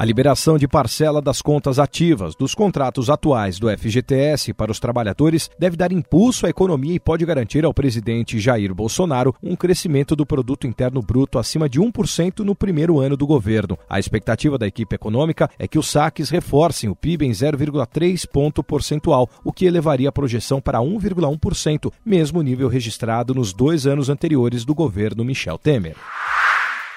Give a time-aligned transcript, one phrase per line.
[0.00, 5.50] A liberação de parcela das contas ativas dos contratos atuais do FGTS para os trabalhadores
[5.58, 10.24] deve dar impulso à economia e pode garantir ao presidente Jair Bolsonaro um crescimento do
[10.24, 13.76] produto interno bruto acima de 1% no primeiro ano do governo.
[13.90, 18.64] A expectativa da equipe econômica é que os saques reforcem o PIB em 0,3 ponto
[18.64, 24.64] percentual, o que elevaria a projeção para 1,1%, mesmo nível registrado nos dois anos anteriores
[24.64, 25.94] do governo Michel Temer.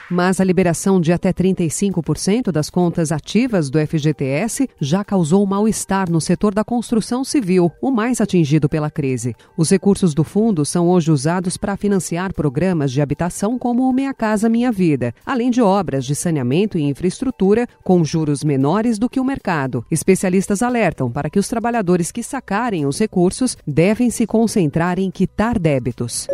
[0.10, 6.20] Mas a liberação de até 35% das contas ativas do FGTS já causou mal-estar no
[6.20, 9.36] setor da construção civil, o mais atingido pela crise.
[9.58, 14.14] Os recursos do fundo são hoje usados para financiar programas de habitação como o Minha
[14.14, 19.20] Casa Minha Vida, além de obras de saneamento e infraestrutura com juros menores do que
[19.20, 19.86] o mercado.
[19.90, 25.58] Especialistas alertam para que os trabalhadores que sacarem os recursos devem se concentrar em quitar
[25.58, 26.28] débitos.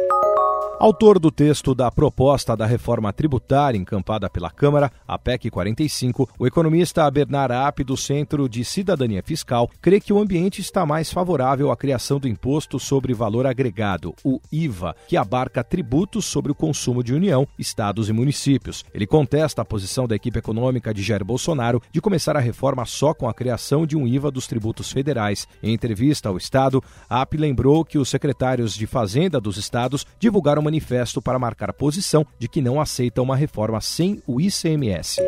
[0.81, 6.47] Autor do texto da proposta da reforma tributária encampada pela Câmara, a PEC 45, o
[6.47, 11.69] economista Bernard App, do Centro de Cidadania Fiscal, crê que o ambiente está mais favorável
[11.69, 17.03] à criação do Imposto sobre Valor Agregado, o IVA, que abarca tributos sobre o consumo
[17.03, 18.85] de União, estados e municípios.
[18.93, 23.13] Ele contesta a posição da equipe econômica de Jair Bolsonaro de começar a reforma só
[23.13, 25.45] com a criação de um IVA dos tributos federais.
[25.61, 31.21] Em entrevista ao Estado, App lembrou que os secretários de Fazenda dos estados divulgaram manifesto
[31.21, 35.19] para marcar a posição de que não aceita uma reforma sem o ICMS.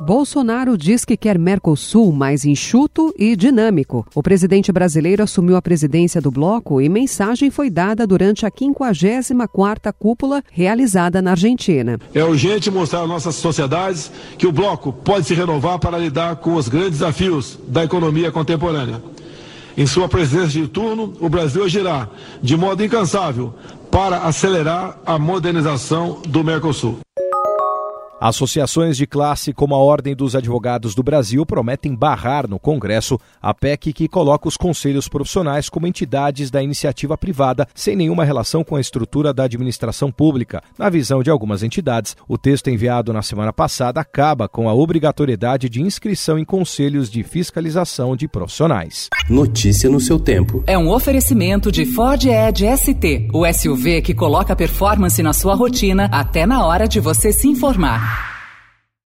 [0.00, 4.04] Bolsonaro diz que quer Mercosul mais enxuto e dinâmico.
[4.12, 9.92] O presidente brasileiro assumiu a presidência do bloco e mensagem foi dada durante a 54ª
[9.96, 12.00] cúpula realizada na Argentina.
[12.12, 16.54] É urgente mostrar às nossas sociedades que o bloco pode se renovar para lidar com
[16.54, 19.00] os grandes desafios da economia contemporânea.
[19.76, 22.08] Em sua presidência de turno, o Brasil agirá
[22.40, 23.54] de modo incansável
[23.94, 26.98] para acelerar a modernização do Mercosul.
[28.24, 33.52] Associações de classe como a Ordem dos Advogados do Brasil prometem barrar no Congresso a
[33.52, 38.76] PEC que coloca os conselhos profissionais como entidades da iniciativa privada sem nenhuma relação com
[38.76, 40.62] a estrutura da administração pública.
[40.78, 45.68] Na visão de algumas entidades, o texto enviado na semana passada acaba com a obrigatoriedade
[45.68, 49.10] de inscrição em conselhos de fiscalização de profissionais.
[49.28, 50.64] Notícia no seu tempo.
[50.66, 56.08] É um oferecimento de Ford Edge ST, o SUV que coloca performance na sua rotina
[56.10, 58.13] até na hora de você se informar.